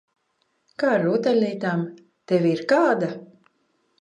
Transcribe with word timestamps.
Kā 0.83 0.87
ar 0.93 1.05
rotaļlietām? 1.07 1.85
Tev 2.33 2.49
ir 2.53 2.65
kāda? 2.73 3.13